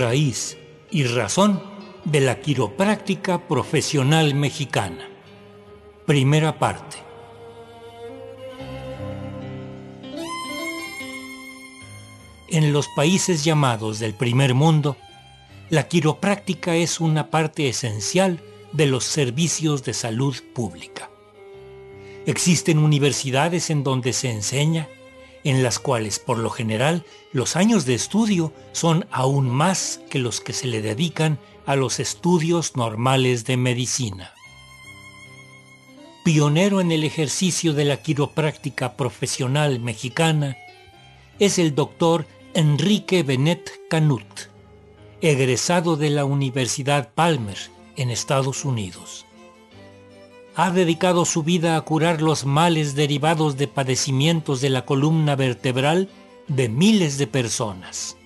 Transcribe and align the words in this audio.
raíz 0.00 0.56
y 0.90 1.04
razón 1.04 1.62
de 2.04 2.20
la 2.20 2.40
quiropráctica 2.40 3.46
profesional 3.46 4.34
mexicana. 4.34 5.06
Primera 6.06 6.58
parte. 6.58 6.96
En 12.48 12.72
los 12.72 12.88
países 12.88 13.44
llamados 13.44 13.98
del 13.98 14.14
primer 14.14 14.54
mundo, 14.54 14.96
la 15.68 15.86
quiropráctica 15.86 16.74
es 16.74 16.98
una 16.98 17.30
parte 17.30 17.68
esencial 17.68 18.40
de 18.72 18.86
los 18.86 19.04
servicios 19.04 19.84
de 19.84 19.92
salud 19.92 20.34
pública. 20.54 21.10
Existen 22.26 22.78
universidades 22.78 23.70
en 23.70 23.84
donde 23.84 24.12
se 24.12 24.30
enseña, 24.30 24.88
en 25.44 25.62
las 25.62 25.78
cuales 25.78 26.18
por 26.18 26.38
lo 26.38 26.50
general 26.50 27.04
los 27.32 27.56
años 27.56 27.86
de 27.86 27.94
estudio 27.94 28.52
son 28.72 29.06
aún 29.10 29.48
más 29.48 30.00
que 30.10 30.18
los 30.18 30.40
que 30.40 30.52
se 30.52 30.66
le 30.66 30.82
dedican 30.82 31.38
a 31.66 31.76
los 31.76 32.00
estudios 32.00 32.76
normales 32.76 33.44
de 33.44 33.56
medicina. 33.56 34.32
Pionero 36.24 36.80
en 36.80 36.92
el 36.92 37.04
ejercicio 37.04 37.72
de 37.72 37.84
la 37.84 37.96
quiropráctica 38.02 38.96
profesional 38.96 39.80
mexicana 39.80 40.56
es 41.38 41.58
el 41.58 41.74
doctor 41.74 42.26
Enrique 42.54 43.22
Benet 43.22 43.70
Canut 43.88 44.50
egresado 45.22 45.96
de 45.96 46.10
la 46.10 46.24
Universidad 46.24 47.12
Palmer 47.12 47.58
en 47.96 48.10
Estados 48.10 48.64
Unidos. 48.64 49.26
Ha 50.62 50.70
dedicado 50.70 51.24
su 51.24 51.42
vida 51.42 51.74
a 51.74 51.80
curar 51.80 52.20
los 52.20 52.44
males 52.44 52.94
derivados 52.94 53.56
de 53.56 53.66
padecimientos 53.66 54.60
de 54.60 54.68
la 54.68 54.84
columna 54.84 55.34
vertebral 55.34 56.10
de 56.48 56.68
miles 56.68 57.16
de 57.16 57.26
personas 57.26 58.18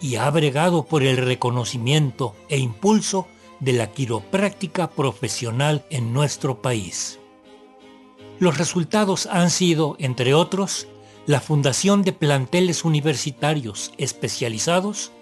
y 0.00 0.16
ha 0.16 0.30
bregado 0.30 0.86
por 0.86 1.02
el 1.02 1.18
reconocimiento 1.18 2.34
e 2.48 2.56
impulso 2.56 3.28
de 3.60 3.74
la 3.74 3.92
quiropráctica 3.92 4.88
profesional 4.88 5.84
en 5.90 6.14
nuestro 6.14 6.62
país. 6.62 7.18
Los 8.38 8.56
resultados 8.56 9.26
han 9.26 9.50
sido, 9.50 9.94
entre 9.98 10.32
otros, 10.32 10.88
la 11.26 11.38
fundación 11.38 12.00
de 12.00 12.14
planteles 12.14 12.82
universitarios 12.86 13.92
especializados 13.98 15.12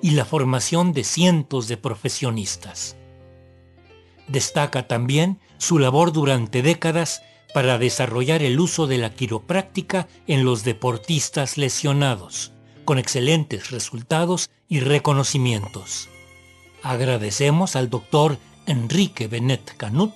y 0.00 0.12
la 0.12 0.24
formación 0.24 0.92
de 0.92 1.02
cientos 1.02 1.66
de 1.66 1.76
profesionistas. 1.76 2.97
Destaca 4.28 4.86
también 4.86 5.38
su 5.56 5.78
labor 5.78 6.12
durante 6.12 6.62
décadas 6.62 7.22
para 7.54 7.78
desarrollar 7.78 8.42
el 8.42 8.60
uso 8.60 8.86
de 8.86 8.98
la 8.98 9.14
quiropráctica 9.14 10.06
en 10.26 10.44
los 10.44 10.64
deportistas 10.64 11.56
lesionados, 11.56 12.52
con 12.84 12.98
excelentes 12.98 13.70
resultados 13.70 14.50
y 14.68 14.80
reconocimientos. 14.80 16.08
Agradecemos 16.82 17.74
al 17.74 17.90
doctor 17.90 18.38
Enrique 18.66 19.28
Benet 19.28 19.76
Canut 19.76 20.12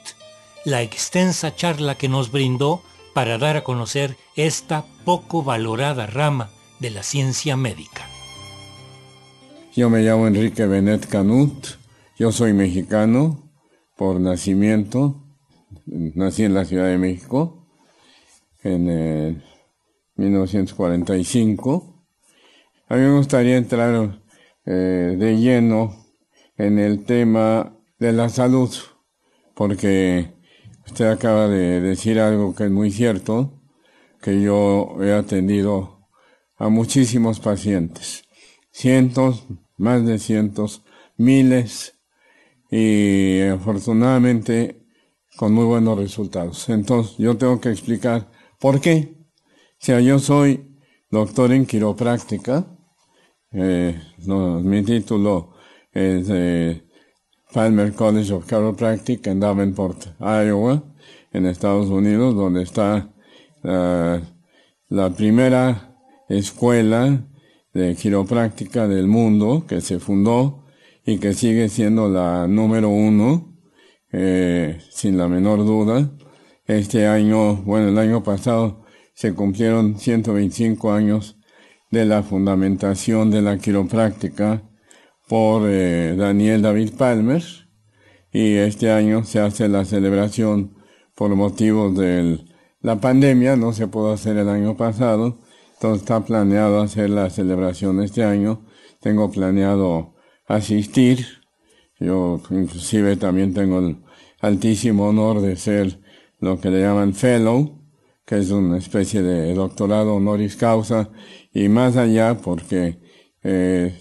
la 0.65 0.83
extensa 0.83 1.57
charla 1.57 1.97
que 1.97 2.09
nos 2.09 2.31
brindó 2.31 2.83
para 3.15 3.39
dar 3.39 3.57
a 3.57 3.65
conocer 3.65 4.17
esta 4.37 4.85
poco 5.05 5.43
valorada 5.43 6.07
rama 6.07 6.51
de 6.79 6.91
la 6.91 7.03
ciencia 7.03 7.57
médica. 7.57 8.07
Yo 9.75 9.91
me 9.91 10.03
llamo 10.03 10.27
Enrique 10.27 10.67
Benet 10.67 11.07
Canut, 11.09 11.67
yo 12.19 12.31
soy 12.31 12.53
mexicano 12.53 13.42
por 14.03 14.19
nacimiento, 14.19 15.23
nací 15.87 16.43
en 16.43 16.55
la 16.55 16.65
Ciudad 16.65 16.87
de 16.89 16.99
México 16.99 17.69
en 18.65 19.41
1945. 20.17 22.05
A 22.89 22.97
mí 22.97 23.01
me 23.01 23.17
gustaría 23.17 23.57
entrar 23.57 24.21
eh, 24.67 25.17
de 25.17 25.37
lleno 25.37 26.05
en 26.57 26.81
el 26.81 27.05
tema 27.05 27.79
de 28.01 28.13
la 28.13 28.29
salud, 28.29 28.75
porque 29.55 30.33
usted 30.85 31.05
acaba 31.05 31.47
de 31.47 31.81
decir 31.81 32.19
algo 32.19 32.57
que 32.57 32.65
es 32.65 32.73
muy 32.73 32.91
cierto, 32.91 33.63
que 34.21 34.43
yo 34.43 34.97
he 35.01 35.13
atendido 35.13 36.09
a 36.57 36.69
muchísimos 36.69 37.39
pacientes, 37.39 38.25
cientos, 38.73 39.47
más 39.77 40.05
de 40.05 40.19
cientos, 40.19 40.83
miles, 41.17 42.02
y 42.73 43.43
afortunadamente 43.43 44.87
con 45.37 45.53
muy 45.53 45.67
buenos 45.67 45.99
resultados. 45.99 46.71
Entonces, 46.71 47.19
yo 47.19 47.37
tengo 47.37 47.61
que 47.61 47.71
explicar 47.71 48.31
por 48.59 48.81
qué. 48.81 49.15
O 49.73 49.85
sea, 49.85 50.01
yo 50.01 50.19
soy 50.19 50.79
doctor 51.11 51.53
en 51.53 51.67
quiropráctica, 51.67 52.67
eh, 53.53 54.01
mi 54.27 54.83
título 54.83 55.53
es 55.93 56.29
de 56.29 56.89
Palmer 57.53 57.93
College 57.93 58.33
of 58.33 58.47
Chiropractic 58.47 59.27
en 59.27 59.41
Davenport, 59.41 60.19
Iowa, 60.19 60.83
en 61.31 61.45
Estados 61.45 61.91
Unidos, 61.91 62.35
donde 62.35 62.63
está 62.63 63.13
la 63.63 65.11
primera 65.15 65.99
escuela 66.29 67.27
de 67.75 67.95
quiropráctica 67.95 68.89
del 68.89 69.07
mundo 69.07 69.65
que 69.69 69.83
se 69.83 69.99
fundó 69.99 70.62
y 71.05 71.19
que 71.19 71.35
sigue 71.35 71.69
siendo 71.69 72.09
la 72.09 72.47
número 72.47 72.89
uno, 72.89 73.57
eh, 74.13 74.79
sin 74.91 75.19
la 75.19 75.29
menor 75.29 75.59
duda. 75.65 76.11
Este 76.67 77.07
año, 77.07 77.57
bueno, 77.57 77.89
el 77.89 77.99
año 77.99 78.23
pasado 78.23 78.85
se 79.15 79.35
cumplieron 79.35 79.99
125 79.99 80.93
años 80.93 81.39
de 81.91 82.07
la 82.07 82.23
fundamentación 82.23 83.31
de 83.31 83.43
la 83.43 83.59
quiropráctica 83.59 84.63
por 85.29 85.63
eh, 85.67 86.15
Daniel 86.17 86.63
David 86.63 86.93
Palmer 86.97 87.43
y 88.33 88.55
este 88.55 88.91
año 88.91 89.25
se 89.25 89.41
hace 89.41 89.69
la 89.69 89.85
celebración 89.85 90.75
por 91.15 91.35
motivos 91.35 91.97
de 91.97 92.41
la 92.81 93.01
pandemia, 93.01 93.57
no 93.57 93.73
se 93.73 93.87
pudo 93.87 94.13
hacer 94.13 94.37
el 94.39 94.49
año 94.49 94.77
pasado, 94.77 95.39
entonces 95.75 96.03
está 96.03 96.25
planeado 96.25 96.81
hacer 96.81 97.11
la 97.11 97.29
celebración 97.29 98.03
este 98.03 98.25
año. 98.25 98.65
Tengo 99.01 99.31
planeado 99.31 100.15
asistir. 100.53 101.27
Yo 101.99 102.41
inclusive 102.51 103.17
también 103.17 103.55
tengo 103.55 103.79
el 103.79 104.03
altísimo 104.41 105.09
honor 105.09 105.41
de 105.41 105.57
ser 105.57 106.01
lo 106.41 106.61
que 106.61 106.71
le 106.71 106.81
llaman 106.81 107.15
fellow, 107.15 107.81
que 108.27 108.39
es 108.39 108.51
una 108.51 108.79
especie 108.79 109.23
de 109.23 109.55
doctorado 109.55 110.17
honoris 110.17 110.57
causa 110.57 111.11
y 111.53 111.69
más 111.69 111.97
allá 111.97 112.37
porque 112.37 112.99
eh, 113.43 113.99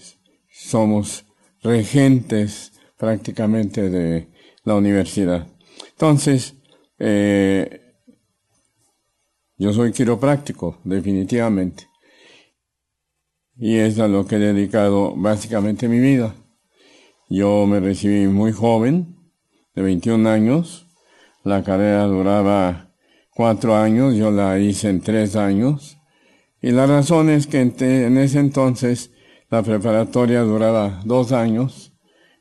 somos 0.50 1.24
regentes 1.62 2.72
prácticamente 2.98 3.88
de 3.88 4.28
la 4.64 4.74
universidad. 4.74 5.46
Entonces, 5.90 6.54
eh, 6.98 7.80
yo 9.56 9.72
soy 9.72 9.92
quiropráctico, 9.92 10.80
definitivamente. 10.84 11.86
Y 13.56 13.76
es 13.76 13.98
a 14.00 14.08
lo 14.08 14.26
que 14.26 14.36
he 14.36 14.38
dedicado 14.40 15.14
básicamente 15.14 15.88
mi 15.88 16.00
vida. 16.00 16.34
Yo 17.34 17.66
me 17.66 17.80
recibí 17.80 18.26
muy 18.26 18.52
joven, 18.52 19.16
de 19.74 19.80
21 19.80 20.28
años. 20.28 20.86
La 21.44 21.64
carrera 21.64 22.04
duraba 22.04 22.90
cuatro 23.34 23.74
años, 23.74 24.14
yo 24.14 24.30
la 24.30 24.58
hice 24.58 24.90
en 24.90 25.00
tres 25.00 25.34
años. 25.34 25.96
Y 26.60 26.72
la 26.72 26.86
razón 26.86 27.30
es 27.30 27.46
que 27.46 27.62
en, 27.62 28.18
ese 28.18 28.38
entonces 28.38 29.12
la 29.48 29.62
preparatoria 29.62 30.42
duraba 30.42 31.00
dos 31.06 31.32
años, 31.32 31.94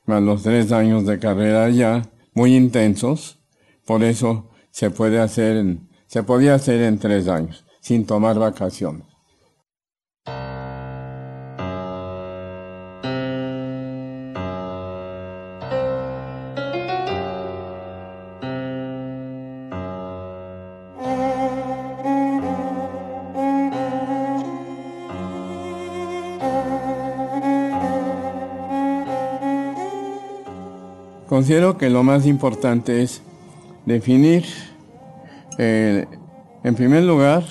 más 0.05 0.21
los 0.21 0.43
tres 0.43 0.73
años 0.73 1.05
de 1.05 1.19
carrera 1.19 1.69
ya, 1.69 2.11
muy 2.33 2.53
intensos. 2.53 3.39
Por 3.85 4.03
eso 4.03 4.49
se 4.71 4.91
puede 4.91 5.21
hacer 5.21 5.55
en 5.55 5.89
se 6.05 6.23
podía 6.23 6.55
hacer 6.55 6.81
en 6.81 6.99
tres 6.99 7.29
años, 7.29 7.63
sin 7.79 8.05
tomar 8.05 8.37
vacaciones. 8.37 9.10
Considero 31.31 31.77
que 31.77 31.89
lo 31.89 32.03
más 32.03 32.25
importante 32.25 33.01
es 33.01 33.21
definir 33.85 34.43
eh, 35.57 36.05
en 36.61 36.75
primer 36.75 37.05
lugar, 37.05 37.45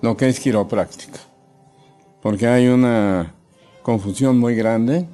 lo 0.00 0.16
que 0.16 0.30
es 0.30 0.40
quiropráctica, 0.40 1.18
porque 2.22 2.46
hay 2.46 2.68
una 2.68 3.34
confusión 3.82 4.38
muy 4.38 4.54
grande 4.54 5.06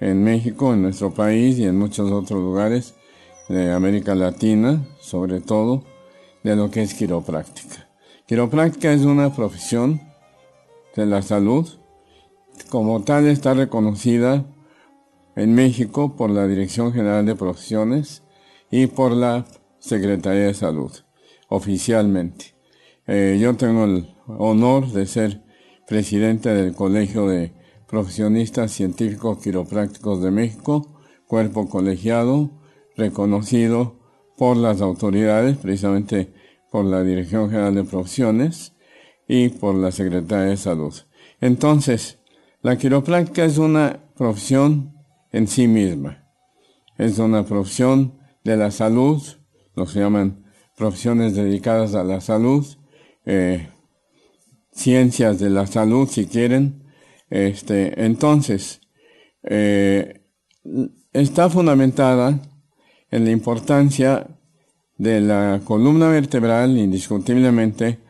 en 0.00 0.24
México, 0.24 0.72
en 0.72 0.80
nuestro 0.80 1.12
país 1.12 1.58
y 1.58 1.64
en 1.64 1.78
muchos 1.78 2.10
otros 2.10 2.40
lugares 2.40 2.94
de 3.50 3.70
América 3.70 4.14
Latina, 4.14 4.88
sobre 5.00 5.42
todo, 5.42 5.84
de 6.44 6.56
lo 6.56 6.70
que 6.70 6.80
es 6.80 6.94
quiropráctica. 6.94 7.90
Quiropráctica 8.26 8.90
es 8.90 9.02
una 9.02 9.34
profesión 9.34 10.00
de 10.96 11.04
la 11.04 11.20
salud 11.20 11.68
como 12.70 13.02
tal 13.02 13.26
está 13.26 13.52
reconocida 13.52 14.46
en 15.38 15.54
México 15.54 16.16
por 16.16 16.30
la 16.30 16.48
Dirección 16.48 16.92
General 16.92 17.24
de 17.24 17.36
Profesiones 17.36 18.24
y 18.72 18.88
por 18.88 19.12
la 19.12 19.46
Secretaría 19.78 20.46
de 20.46 20.54
Salud, 20.54 20.90
oficialmente. 21.48 22.56
Eh, 23.06 23.38
yo 23.40 23.54
tengo 23.54 23.84
el 23.84 24.16
honor 24.26 24.90
de 24.90 25.06
ser 25.06 25.44
presidente 25.86 26.52
del 26.52 26.74
Colegio 26.74 27.28
de 27.28 27.52
Profesionistas 27.86 28.72
Científicos 28.72 29.38
Quiroprácticos 29.38 30.20
de 30.20 30.32
México, 30.32 31.00
cuerpo 31.28 31.68
colegiado, 31.68 32.50
reconocido 32.96 33.96
por 34.36 34.56
las 34.56 34.80
autoridades, 34.80 35.56
precisamente 35.56 36.32
por 36.72 36.84
la 36.84 37.04
Dirección 37.04 37.48
General 37.48 37.76
de 37.76 37.84
Profesiones 37.84 38.72
y 39.28 39.50
por 39.50 39.76
la 39.76 39.92
Secretaría 39.92 40.46
de 40.46 40.56
Salud. 40.56 40.94
Entonces, 41.40 42.18
la 42.60 42.76
quiropráctica 42.76 43.44
es 43.44 43.58
una 43.58 44.00
profesión 44.16 44.97
en 45.32 45.46
sí 45.46 45.68
misma. 45.68 46.24
Es 46.96 47.18
una 47.18 47.44
profesión 47.44 48.18
de 48.44 48.56
la 48.56 48.70
salud, 48.70 49.22
lo 49.74 49.86
que 49.86 50.00
llaman 50.00 50.44
profesiones 50.76 51.34
dedicadas 51.34 51.94
a 51.94 52.04
la 52.04 52.20
salud, 52.20 52.66
eh, 53.24 53.68
ciencias 54.72 55.38
de 55.38 55.50
la 55.50 55.66
salud, 55.66 56.08
si 56.08 56.26
quieren. 56.26 56.84
Este, 57.30 58.04
entonces, 58.04 58.80
eh, 59.42 60.22
está 61.12 61.50
fundamentada 61.50 62.40
en 63.10 63.24
la 63.24 63.30
importancia 63.30 64.26
de 64.96 65.20
la 65.20 65.60
columna 65.64 66.08
vertebral, 66.08 66.76
indiscutiblemente, 66.76 68.00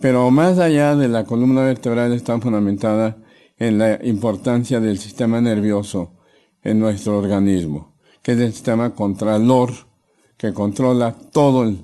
pero 0.00 0.30
más 0.30 0.58
allá 0.58 0.96
de 0.96 1.08
la 1.08 1.24
columna 1.24 1.62
vertebral 1.62 2.12
está 2.12 2.38
fundamentada 2.40 3.18
en 3.58 3.78
la 3.78 4.04
importancia 4.04 4.80
del 4.80 4.98
sistema 4.98 5.40
nervioso 5.40 6.18
en 6.62 6.78
nuestro 6.78 7.18
organismo, 7.18 7.96
que 8.22 8.32
es 8.32 8.38
el 8.38 8.52
sistema 8.52 8.94
contralor 8.94 9.72
que 10.36 10.52
controla 10.52 11.16
todo 11.32 11.64
el 11.64 11.78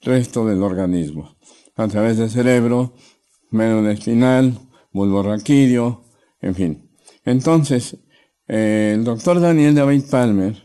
resto 0.00 0.46
del 0.46 0.62
organismo, 0.62 1.34
a 1.76 1.88
través 1.88 2.18
del 2.18 2.30
cerebro, 2.30 2.92
médula 3.50 3.92
espinal, 3.92 4.58
bulbo 4.92 5.22
raquídeo, 5.22 6.04
en 6.40 6.54
fin. 6.54 6.90
Entonces, 7.24 7.96
eh, 8.48 8.92
el 8.94 9.04
doctor 9.04 9.40
Daniel 9.40 9.74
David 9.74 10.04
Palmer, 10.10 10.62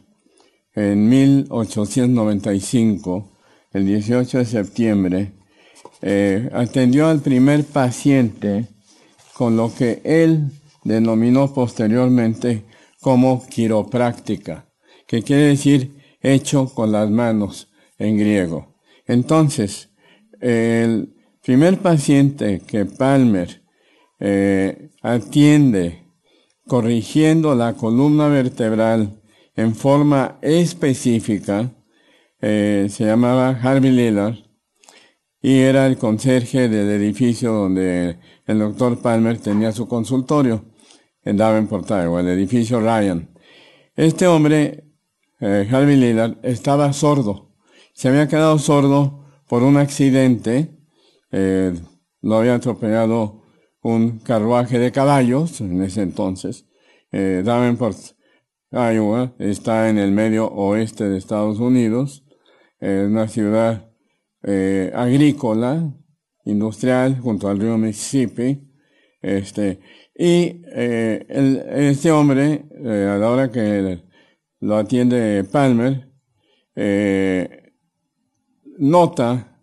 en 0.73 1.09
1895, 1.09 3.31
el 3.73 3.85
18 3.85 4.37
de 4.39 4.45
septiembre, 4.45 5.33
eh, 6.01 6.49
atendió 6.53 7.07
al 7.07 7.21
primer 7.21 7.63
paciente 7.63 8.67
con 9.33 9.55
lo 9.57 9.73
que 9.73 10.01
él 10.03 10.51
denominó 10.83 11.53
posteriormente 11.53 12.65
como 13.01 13.45
quiropráctica, 13.47 14.69
que 15.07 15.23
quiere 15.23 15.43
decir 15.43 15.97
hecho 16.21 16.73
con 16.73 16.91
las 16.91 17.09
manos 17.09 17.69
en 17.97 18.17
griego. 18.17 18.75
Entonces, 19.05 19.89
el 20.39 21.15
primer 21.43 21.79
paciente 21.79 22.61
que 22.65 22.85
Palmer 22.85 23.63
eh, 24.19 24.89
atiende 25.01 26.03
corrigiendo 26.67 27.55
la 27.55 27.73
columna 27.73 28.27
vertebral 28.27 29.21
en 29.55 29.73
forma 29.73 30.37
específica, 30.41 31.71
eh, 32.41 32.87
se 32.89 33.05
llamaba 33.05 33.49
Harvey 33.49 33.91
Lillard 33.91 34.35
y 35.41 35.59
era 35.59 35.87
el 35.87 35.97
conserje 35.97 36.67
del 36.67 36.89
edificio 36.89 37.53
donde 37.53 38.19
el 38.45 38.59
doctor 38.59 39.01
Palmer 39.01 39.37
tenía 39.37 39.71
su 39.71 39.87
consultorio 39.87 40.65
en 41.27 41.35
Davenport, 41.35 41.89
Iowa, 41.89 42.21
el 42.21 42.29
edificio 42.29 42.79
Ryan. 42.79 43.29
Este 43.95 44.27
hombre, 44.27 44.85
eh, 45.41 45.67
Harvey 45.69 45.97
Lillard, 45.97 46.37
estaba 46.41 46.93
sordo. 46.93 47.51
Se 47.93 48.07
había 48.07 48.27
quedado 48.27 48.57
sordo 48.59 49.25
por 49.47 49.61
un 49.63 49.75
accidente. 49.75 50.71
Eh, 51.31 51.73
lo 52.21 52.37
había 52.37 52.55
atropellado 52.55 53.43
un 53.81 54.19
carruaje 54.19 54.79
de 54.79 54.91
caballos 54.93 55.59
en 55.59 55.81
ese 55.81 56.01
entonces. 56.01 56.65
Eh, 57.11 57.41
Davenport, 57.43 57.97
Iowa, 58.71 59.33
está 59.37 59.89
en 59.89 59.97
el 59.97 60.11
medio 60.11 60.47
oeste 60.47 61.09
de 61.09 61.17
Estados 61.17 61.59
Unidos. 61.59 62.23
Es 62.79 63.05
una 63.05 63.27
ciudad 63.27 63.91
eh, 64.43 64.93
agrícola, 64.95 65.93
industrial, 66.45 67.19
junto 67.19 67.49
al 67.49 67.59
río 67.59 67.77
Mississippi. 67.77 68.63
Este, 69.21 69.81
y 70.19 70.63
eh, 70.73 71.27
este 71.91 72.11
hombre, 72.11 72.65
eh, 72.83 73.07
a 73.07 73.17
la 73.19 73.29
hora 73.29 73.51
que 73.51 74.03
lo 74.61 74.75
atiende 74.75 75.43
Palmer, 75.43 76.11
eh, 76.75 77.73
nota 78.79 79.61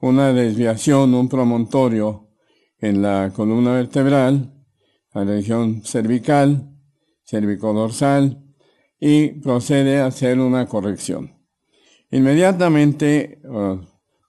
una 0.00 0.32
desviación, 0.32 1.12
un 1.14 1.28
promontorio 1.28 2.30
en 2.78 3.02
la 3.02 3.30
columna 3.34 3.74
vertebral, 3.74 4.54
la 5.12 5.24
región 5.24 5.82
cervical, 5.82 6.70
cervicodorsal, 7.22 8.42
y 8.98 9.32
procede 9.40 10.00
a 10.00 10.06
hacer 10.06 10.38
una 10.38 10.66
corrección. 10.66 11.44
Inmediatamente, 12.10 13.40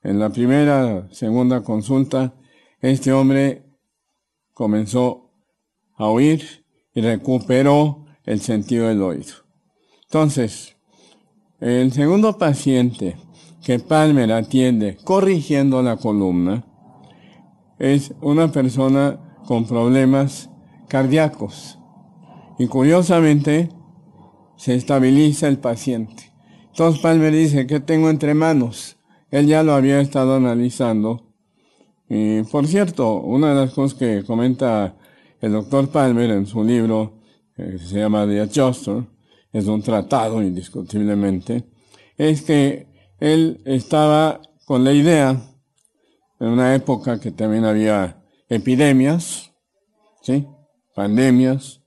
en 0.02 0.18
la 0.18 0.28
primera, 0.28 1.08
segunda 1.12 1.62
consulta, 1.62 2.34
este 2.80 3.12
hombre 3.12 3.64
comenzó 4.52 5.25
a 5.96 6.06
oír 6.06 6.64
y 6.94 7.00
recuperó 7.00 8.06
el 8.24 8.40
sentido 8.40 8.88
del 8.88 9.02
oído. 9.02 9.34
Entonces, 10.04 10.76
el 11.60 11.92
segundo 11.92 12.38
paciente 12.38 13.16
que 13.64 13.78
Palmer 13.78 14.32
atiende 14.32 14.96
corrigiendo 15.02 15.82
la 15.82 15.96
columna 15.96 16.64
es 17.78 18.14
una 18.20 18.52
persona 18.52 19.40
con 19.46 19.66
problemas 19.66 20.50
cardíacos. 20.88 21.78
Y 22.58 22.66
curiosamente, 22.68 23.70
se 24.56 24.74
estabiliza 24.74 25.48
el 25.48 25.58
paciente. 25.58 26.32
Entonces 26.68 27.00
Palmer 27.00 27.32
dice, 27.32 27.66
¿qué 27.66 27.80
tengo 27.80 28.10
entre 28.10 28.34
manos? 28.34 28.96
Él 29.30 29.46
ya 29.46 29.62
lo 29.62 29.74
había 29.74 30.00
estado 30.00 30.36
analizando. 30.36 31.26
Y 32.08 32.42
por 32.44 32.66
cierto, 32.66 33.20
una 33.20 33.50
de 33.50 33.66
las 33.66 33.74
cosas 33.74 33.98
que 33.98 34.24
comenta 34.24 34.95
el 35.40 35.52
doctor 35.52 35.88
Palmer 35.88 36.30
en 36.30 36.46
su 36.46 36.62
libro, 36.64 37.20
que 37.54 37.78
se 37.78 37.98
llama 37.98 38.26
The 38.26 38.40
Adjuster, 38.40 39.04
es 39.52 39.66
un 39.66 39.82
tratado 39.82 40.42
indiscutiblemente, 40.42 41.64
es 42.16 42.42
que 42.42 42.86
él 43.20 43.62
estaba 43.64 44.40
con 44.64 44.84
la 44.84 44.92
idea, 44.92 45.40
en 46.38 46.48
una 46.48 46.74
época 46.74 47.18
que 47.18 47.30
también 47.30 47.64
había 47.64 48.22
epidemias, 48.48 49.52
¿sí? 50.22 50.46
pandemias, 50.94 51.80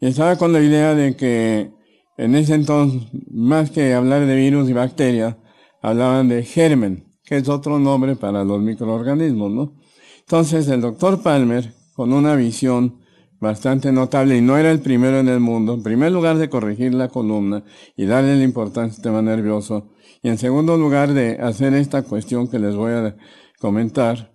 y 0.00 0.06
estaba 0.06 0.36
con 0.36 0.52
la 0.52 0.60
idea 0.60 0.94
de 0.94 1.16
que 1.16 1.72
en 2.16 2.34
ese 2.34 2.54
entonces, 2.54 3.02
más 3.30 3.70
que 3.70 3.94
hablar 3.94 4.26
de 4.26 4.36
virus 4.36 4.68
y 4.68 4.72
bacterias, 4.72 5.36
hablaban 5.80 6.28
de 6.28 6.44
germen, 6.44 7.06
que 7.24 7.36
es 7.36 7.48
otro 7.48 7.78
nombre 7.78 8.16
para 8.16 8.44
los 8.44 8.60
microorganismos, 8.60 9.50
¿no? 9.50 9.74
Entonces 10.20 10.68
el 10.68 10.80
doctor 10.80 11.22
Palmer, 11.22 11.74
con 11.94 12.12
una 12.12 12.34
visión 12.36 13.00
bastante 13.40 13.90
notable, 13.90 14.36
y 14.36 14.40
no 14.40 14.56
era 14.56 14.70
el 14.70 14.80
primero 14.80 15.18
en 15.18 15.28
el 15.28 15.40
mundo, 15.40 15.74
en 15.74 15.82
primer 15.82 16.12
lugar 16.12 16.38
de 16.38 16.48
corregir 16.48 16.94
la 16.94 17.08
columna 17.08 17.64
y 17.96 18.06
darle 18.06 18.36
la 18.36 18.44
importancia 18.44 18.84
al 18.84 18.92
sistema 18.92 19.20
nervioso, 19.20 19.92
y 20.22 20.28
en 20.28 20.38
segundo 20.38 20.76
lugar 20.76 21.12
de 21.12 21.38
hacer 21.40 21.74
esta 21.74 22.02
cuestión 22.02 22.48
que 22.48 22.60
les 22.60 22.76
voy 22.76 22.92
a 22.92 23.16
comentar, 23.58 24.32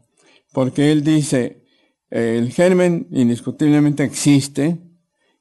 porque 0.51 0.91
él 0.91 1.03
dice, 1.03 1.63
el 2.09 2.51
germen 2.51 3.07
indiscutiblemente 3.11 4.03
existe 4.03 4.79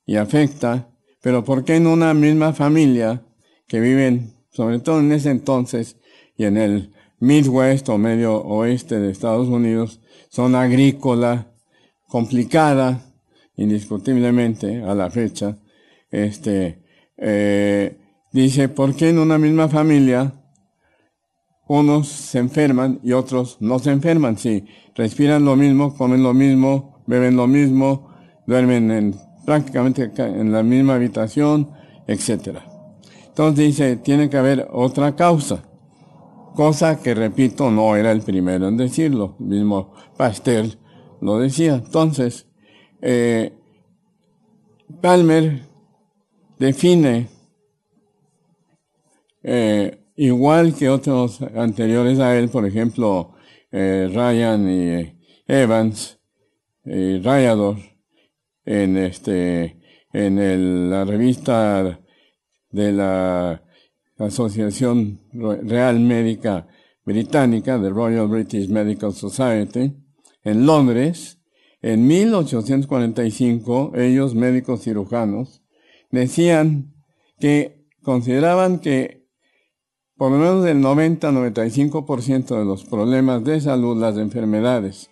y 0.05 0.17
afecta, 0.17 0.91
pero 1.21 1.43
¿por 1.45 1.65
qué 1.65 1.77
en 1.77 1.89
una 1.89 2.15
misma 2.15 2.53
familia 2.53 3.27
que 3.67 3.81
viven, 3.81 4.37
sobre 4.51 4.79
todo 4.79 5.01
en 5.01 5.11
ese 5.11 5.31
entonces 5.31 5.97
y 6.37 6.45
en 6.45 6.57
el 6.57 6.93
Midwest 7.19 7.89
o 7.89 7.99
medio 7.99 8.37
oeste 8.43 9.01
de 9.01 9.11
Estados 9.11 9.49
Unidos, 9.49 10.01
son 10.29 10.55
agrícola, 10.55 11.53
complicada, 12.17 13.13
indiscutiblemente 13.57 14.83
a 14.83 14.95
la 14.95 15.11
fecha, 15.11 15.59
este, 16.11 16.83
eh, 17.19 17.99
dice, 18.33 18.71
¿por 18.71 18.97
qué 18.97 19.11
en 19.11 19.19
una 19.19 19.37
misma 19.37 19.69
familia 19.69 20.33
unos 21.69 22.09
se 22.09 22.39
enferman 22.39 23.01
y 23.03 23.13
otros 23.13 23.59
no 23.61 23.79
se 23.81 23.91
enferman? 23.91 24.39
Sí, 24.39 24.65
respiran 24.95 25.45
lo 25.45 25.57
mismo, 25.57 25.95
comen 25.95 26.23
lo 26.23 26.33
mismo, 26.33 27.05
beben 27.07 27.37
lo 27.37 27.47
mismo, 27.47 28.09
duermen 28.47 28.91
en, 28.91 29.15
prácticamente 29.45 30.11
en 30.17 30.53
la 30.53 30.63
misma 30.63 30.95
habitación, 30.95 31.71
etc. 32.07 32.61
Entonces 33.29 33.67
dice, 33.67 33.97
tiene 33.97 34.31
que 34.31 34.39
haber 34.39 34.67
otra 34.73 35.15
causa. 35.15 35.65
Cosa 36.55 36.99
que, 36.99 37.15
repito, 37.15 37.71
no 37.71 37.95
era 37.95 38.11
el 38.11 38.23
primero 38.23 38.69
en 38.69 38.79
decirlo. 38.79 39.37
Mismo 39.39 39.93
Pasteur 40.17 40.79
lo 41.21 41.39
decía. 41.39 41.75
Entonces, 41.75 42.47
eh, 43.01 43.53
Palmer 45.01 45.63
define, 46.59 47.29
eh, 49.43 49.99
igual 50.17 50.75
que 50.75 50.89
otros 50.89 51.43
anteriores 51.43 52.19
a 52.19 52.37
él, 52.39 52.49
por 52.49 52.67
ejemplo, 52.67 53.35
eh, 53.71 54.11
Ryan 54.13 54.71
y 54.71 55.15
Evans, 55.47 56.19
y 56.85 57.19
Rayador, 57.19 57.77
en 58.65 58.97
este, 58.97 59.81
en 60.13 60.91
la 60.91 61.05
revista 61.05 62.01
de 62.71 62.93
la 62.93 63.63
Asociación 64.19 65.21
Real 65.33 66.01
Médica 66.01 66.67
Británica, 67.05 67.81
the 67.81 67.91
Royal 67.91 68.27
British 68.29 68.69
Medical 68.69 69.13
Society, 69.13 69.93
en 70.47 70.65
Londres, 70.65 71.41
en 71.83 72.07
1845, 72.07 73.93
ellos, 73.97 74.37
médicos 74.37 74.83
cirujanos, 74.83 75.61
decían 76.13 76.95
que 77.41 77.85
consideraban 78.03 78.79
que 78.79 79.27
por 80.17 80.31
lo 80.31 80.39
menos 80.39 80.65
el 80.67 80.79
90-95% 80.79 82.59
de 82.59 82.65
los 82.65 82.85
problemas 82.85 83.43
de 83.43 83.61
salud, 83.61 84.01
las 84.01 84.17
enfermedades 84.19 85.11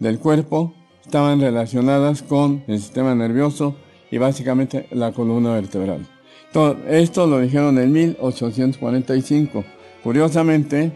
del 0.00 0.18
cuerpo, 0.18 0.74
estaban 1.04 1.40
relacionadas 1.40 2.22
con 2.22 2.64
el 2.66 2.80
sistema 2.80 3.14
nervioso 3.14 3.76
y 4.10 4.18
básicamente 4.18 4.88
la 4.90 5.12
columna 5.12 5.54
vertebral. 5.54 6.08
Todo 6.52 6.76
esto 6.88 7.28
lo 7.28 7.38
dijeron 7.38 7.78
en 7.78 7.92
1845. 7.92 9.64
Curiosamente, 10.02 10.92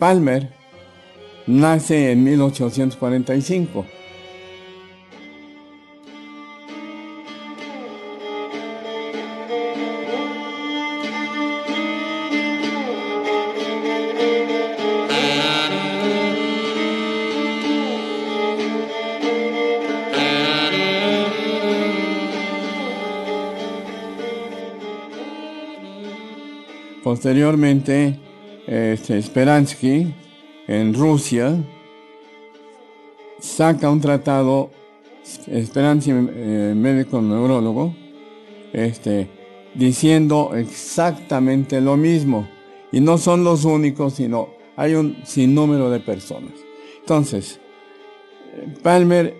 Palmer 0.00 0.57
nace 1.48 2.12
en 2.12 2.22
1845. 2.22 3.84
Posteriormente, 27.02 28.18
este, 28.66 29.22
Speransky, 29.22 30.12
en 30.68 30.94
Rusia, 30.94 31.56
saca 33.40 33.90
un 33.90 34.00
tratado, 34.00 34.70
Speransky, 35.24 36.10
eh, 36.10 36.74
médico 36.76 37.20
neurólogo, 37.20 37.94
este, 38.72 39.28
diciendo 39.74 40.52
exactamente 40.54 41.80
lo 41.80 41.96
mismo. 41.96 42.48
Y 42.92 43.00
no 43.00 43.18
son 43.18 43.44
los 43.44 43.64
únicos, 43.64 44.14
sino 44.14 44.50
hay 44.76 44.94
un 44.94 45.16
sinnúmero 45.24 45.90
de 45.90 46.00
personas. 46.00 46.52
Entonces, 47.00 47.60
Palmer, 48.82 49.34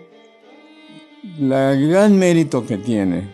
el 1.40 1.88
gran 1.88 2.18
mérito 2.18 2.66
que 2.66 2.78
tiene 2.78 3.28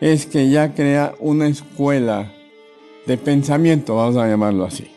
es 0.00 0.26
que 0.26 0.50
ya 0.50 0.74
crea 0.74 1.14
una 1.20 1.46
escuela 1.46 2.32
de 3.06 3.16
pensamiento, 3.16 3.96
vamos 3.96 4.16
a 4.16 4.28
llamarlo 4.28 4.64
así. 4.64 4.88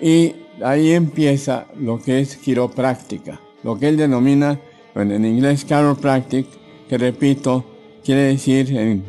Y 0.00 0.34
ahí 0.62 0.92
empieza 0.92 1.66
lo 1.78 1.98
que 1.98 2.20
es 2.20 2.36
quiropráctica, 2.36 3.40
lo 3.62 3.78
que 3.78 3.88
él 3.88 3.96
denomina 3.96 4.60
en 4.94 5.24
inglés 5.24 5.66
chiropractic, 5.66 6.46
que 6.88 6.98
repito, 6.98 7.64
quiere 8.04 8.22
decir, 8.22 9.02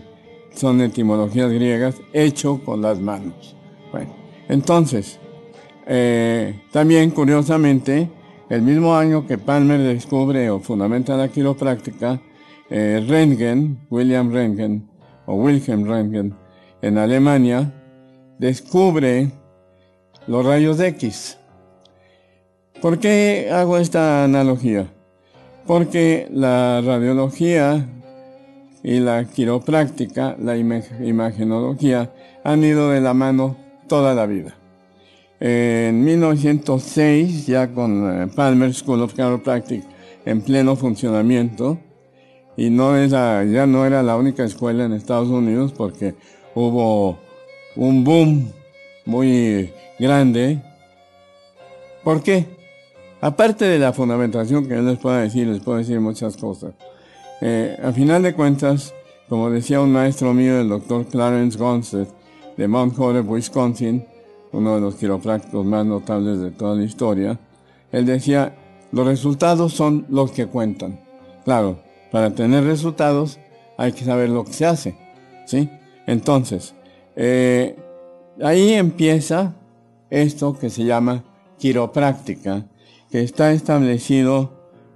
son 0.54 0.82
etimologías 0.82 1.52
griegas, 1.52 1.96
hecho 2.14 2.62
con 2.64 2.82
las 2.82 3.00
manos. 3.00 3.56
Bueno, 3.92 4.16
entonces, 4.48 5.20
eh, 5.86 6.62
también 6.72 7.12
curiosamente, 7.12 8.10
el 8.50 8.62
mismo 8.62 8.96
año 8.96 9.28
que 9.28 9.38
Palmer 9.38 9.80
descubre 9.80 10.50
o 10.50 10.60
fundamenta 10.60 11.18
la 11.18 11.28
quiropráctica, 11.28 12.22
eh, 12.70 13.04
Röntgen, 13.08 13.86
William 13.90 14.32
Röntgen, 14.32 14.88
o 15.28 15.36
Wilhelm 15.36 15.86
Röntgen, 15.86 16.36
en 16.82 16.98
Alemania, 16.98 17.74
descubre 18.40 19.32
los 20.28 20.46
rayos 20.46 20.80
X. 20.80 21.38
¿Por 22.82 23.00
qué 23.00 23.50
hago 23.52 23.78
esta 23.78 24.24
analogía? 24.24 24.88
Porque 25.66 26.28
la 26.32 26.82
radiología 26.82 27.88
y 28.84 29.00
la 29.00 29.26
quiropráctica, 29.26 30.36
la 30.40 30.56
imagenología, 30.58 32.12
han 32.44 32.64
ido 32.64 32.92
de 32.92 33.02
la 33.02 33.14
mano 33.14 33.56
toda 33.88 34.14
la 34.14 34.26
vida. 34.26 34.56
En 35.40 36.04
1906, 36.04 37.48
ya 37.48 37.74
con 37.74 38.24
eh, 38.24 38.28
Palmer 38.36 38.74
School 38.74 39.02
of 39.02 39.14
Chiropractic 39.14 39.84
en 40.26 40.42
pleno 40.42 40.76
funcionamiento, 40.76 41.80
y 42.58 42.70
no 42.70 42.96
ya 43.06 43.66
no 43.66 43.86
era 43.86 44.02
la 44.02 44.16
única 44.16 44.44
escuela 44.44 44.86
en 44.86 44.94
Estados 44.94 45.28
Unidos 45.28 45.74
porque 45.76 46.16
hubo 46.54 47.18
un 47.76 48.04
boom 48.04 48.52
muy 49.06 49.72
grande. 50.00 50.62
¿Por 52.04 52.22
qué? 52.22 52.46
Aparte 53.22 53.66
de 53.66 53.80
la 53.80 53.94
fundamentación 53.94 54.68
que 54.68 54.76
yo 54.76 54.82
les 54.82 55.00
puedo 55.00 55.16
decir, 55.16 55.48
les 55.48 55.62
puedo 55.62 55.78
decir 55.78 56.00
muchas 56.00 56.38
cosas. 56.38 56.74
Eh, 57.42 57.78
a 57.84 57.92
final 57.92 58.22
de 58.24 58.34
cuentas, 58.34 58.94
como 59.30 59.50
decía 59.50 59.82
un 59.82 59.92
maestro 59.92 60.34
mío, 60.34 60.60
el 60.60 60.70
doctor 60.70 61.06
Clarence 61.06 61.58
Gonset, 61.58 62.08
de 62.58 62.68
Mount 62.68 62.98
Horeb, 62.98 63.30
Wisconsin, 63.30 64.06
uno 64.52 64.76
de 64.76 64.82
los 64.82 64.96
quiroprácticos 64.96 65.66
más 65.66 65.86
notables 65.86 66.40
de 66.40 66.52
toda 66.52 66.76
la 66.76 66.84
historia, 66.84 67.40
él 67.92 68.06
decía, 68.06 68.56
los 68.92 69.06
resultados 69.06 69.74
son 69.74 70.06
los 70.10 70.32
que 70.32 70.48
cuentan. 70.48 71.00
Claro, 71.44 71.80
para 72.12 72.34
tener 72.34 72.64
resultados 72.64 73.40
hay 73.78 73.92
que 73.92 74.06
saber 74.06 74.30
lo 74.30 74.46
que 74.46 74.54
se 74.54 74.66
hace, 74.66 74.96
¿sí? 75.46 75.70
Entonces, 76.08 76.76
eh, 77.16 77.76
ahí 78.42 78.74
empieza 78.74 79.56
esto 80.10 80.58
que 80.58 80.70
se 80.70 80.84
llama 80.84 81.24
quiropráctica, 81.58 82.66
que 83.10 83.22
está 83.22 83.52
establecido 83.52 84.52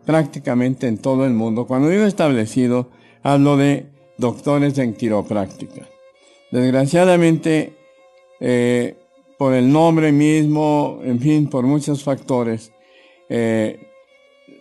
prácticamente 0.05 0.87
en 0.87 0.97
todo 0.97 1.25
el 1.25 1.33
mundo. 1.33 1.67
Cuando 1.67 1.89
digo 1.89 2.03
establecido, 2.03 2.89
hablo 3.23 3.57
de 3.57 3.87
doctores 4.17 4.77
en 4.77 4.93
quiropráctica. 4.93 5.87
Desgraciadamente, 6.51 7.73
eh, 8.39 8.97
por 9.37 9.53
el 9.53 9.71
nombre 9.71 10.11
mismo, 10.11 10.99
en 11.03 11.19
fin, 11.19 11.47
por 11.49 11.65
muchos 11.65 12.03
factores, 12.03 12.71
eh, 13.29 13.79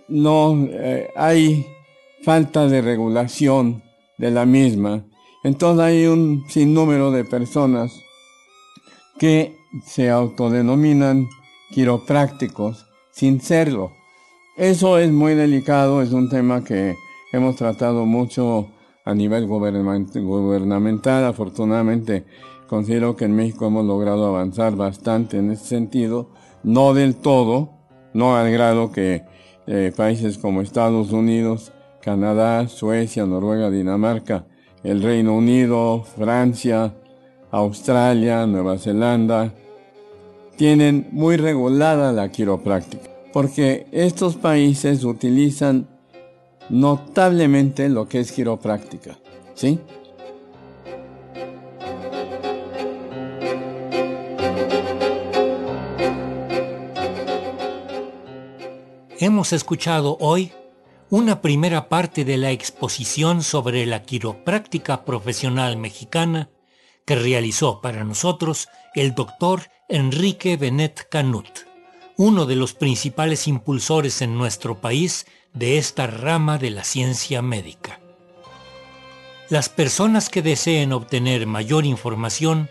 no 0.09 0.69
hay 1.17 1.67
falta 2.23 2.67
de 2.67 2.81
regulación 2.81 3.83
de 4.19 4.31
la 4.31 4.47
misma 4.47 5.05
entonces 5.45 5.85
hay 5.85 6.07
un 6.07 6.45
sinnúmero 6.49 7.11
de 7.11 7.25
personas 7.25 7.93
que 9.19 9.57
se 9.85 10.11
autodenominan 10.11 11.29
quiroprácticos 11.71 12.87
sin 13.11 13.41
serlo. 13.41 13.93
Eso 14.57 14.99
es 14.99 15.11
muy 15.11 15.35
delicado, 15.35 16.03
es 16.03 16.13
un 16.13 16.29
tema 16.29 16.65
que 16.65 16.95
hemos 17.33 17.57
tratado 17.57 18.07
mucho 18.07 18.69
a 19.05 19.15
nivel 19.15 19.47
gubernamental. 19.47 21.25
Afortunadamente, 21.25 22.25
considero 22.67 23.17
que 23.17 23.25
en 23.25 23.37
México 23.37 23.67
hemos 23.67 23.85
logrado 23.85 24.27
avanzar 24.27 24.77
bastante 24.77 25.39
en 25.39 25.51
ese 25.51 25.65
sentido, 25.65 26.31
no 26.63 26.95
del 26.95 27.17
todo, 27.17 27.71
no 28.15 28.37
al 28.37 28.51
grado 28.51 28.93
que 28.93 29.25
eh, 29.67 29.93
países 29.97 30.39
como 30.39 30.61
Estados 30.61 31.13
Unidos, 31.13 31.73
Canadá, 32.03 32.69
Suecia, 32.69 33.27
Noruega, 33.27 33.71
Dinamarca, 33.71 34.47
el 34.83 35.03
Reino 35.03 35.35
Unido, 35.37 36.05
Francia, 36.05 36.95
Australia, 37.51 38.47
Nueva 38.47 38.79
Zelanda, 38.79 39.53
tienen 40.57 41.09
muy 41.13 41.37
regulada 41.37 42.13
la 42.13 42.31
quiropráctica, 42.31 43.11
porque 43.33 43.87
estos 43.93 44.37
países 44.37 45.05
utilizan 45.05 45.89
notablemente 46.69 47.89
lo 47.89 48.09
que 48.09 48.21
es 48.21 48.33
quiropráctica, 48.33 49.19
¿sí? 49.55 49.79
Hemos 59.21 59.53
escuchado 59.53 60.17
hoy 60.21 60.53
una 61.11 61.41
primera 61.41 61.89
parte 61.89 62.25
de 62.25 62.37
la 62.37 62.51
exposición 62.51 63.43
sobre 63.43 63.87
la 63.87 64.03
quiropráctica 64.03 65.05
profesional 65.05 65.77
mexicana 65.77 66.51
que 67.09 67.17
realizó 67.17 67.81
para 67.81 68.05
nosotros 68.05 68.69
el 68.95 69.15
doctor 69.15 69.63
Enrique 69.89 70.59
Benet 70.59 71.09
Canut, 71.09 71.49
uno 72.19 72.45
de 72.45 72.55
los 72.55 72.75
principales 72.75 73.49
impulsores 73.49 74.21
en 74.21 74.37
nuestro 74.37 74.83
país 74.83 75.25
de 75.55 75.79
esta 75.79 76.07
rama 76.07 76.59
de 76.59 76.69
la 76.69 76.85
ciencia 76.85 77.41
médica. 77.41 77.99
Las 79.49 79.71
personas 79.71 80.29
que 80.29 80.43
deseen 80.43 80.93
obtener 80.93 81.47
mayor 81.47 81.87
información 81.87 82.69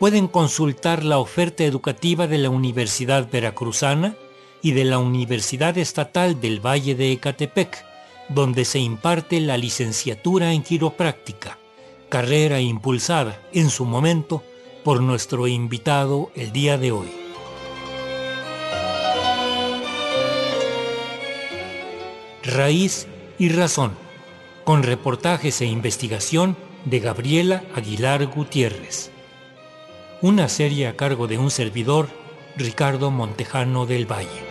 pueden 0.00 0.26
consultar 0.26 1.04
la 1.04 1.18
oferta 1.18 1.62
educativa 1.62 2.26
de 2.26 2.38
la 2.38 2.50
Universidad 2.50 3.30
Veracruzana 3.30 4.16
y 4.62 4.72
de 4.72 4.84
la 4.84 4.98
Universidad 4.98 5.78
Estatal 5.78 6.40
del 6.40 6.58
Valle 6.58 6.96
de 6.96 7.12
Ecatepec, 7.12 7.84
donde 8.30 8.64
se 8.64 8.80
imparte 8.80 9.38
la 9.38 9.56
licenciatura 9.56 10.54
en 10.54 10.64
quiropráctica, 10.64 11.59
carrera 12.10 12.60
impulsada 12.60 13.40
en 13.54 13.70
su 13.70 13.86
momento 13.86 14.42
por 14.84 15.00
nuestro 15.00 15.46
invitado 15.46 16.30
el 16.34 16.52
día 16.52 16.76
de 16.76 16.92
hoy. 16.92 17.08
Raíz 22.42 23.06
y 23.38 23.48
Razón, 23.50 23.92
con 24.64 24.82
reportajes 24.82 25.60
e 25.60 25.66
investigación 25.66 26.56
de 26.84 26.98
Gabriela 26.98 27.62
Aguilar 27.74 28.26
Gutiérrez. 28.26 29.10
Una 30.20 30.48
serie 30.48 30.88
a 30.88 30.96
cargo 30.96 31.28
de 31.28 31.38
un 31.38 31.50
servidor, 31.50 32.08
Ricardo 32.56 33.10
Montejano 33.10 33.86
del 33.86 34.10
Valle. 34.10 34.49